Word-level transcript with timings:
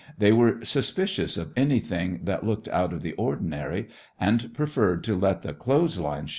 They 0.17 0.31
were 0.31 0.65
suspicious 0.65 1.37
of 1.37 1.53
anything 1.55 2.21
that 2.23 2.43
looked 2.43 2.67
out 2.69 2.91
of 2.91 3.03
the 3.03 3.13
ordinary, 3.13 3.87
and 4.19 4.51
preferred 4.51 5.03
to 5.03 5.15
let 5.15 5.43
the 5.43 5.53
"clothes 5.53 5.99
line 5.99 6.23
ships" 6.25 6.29
go. 6.29 6.29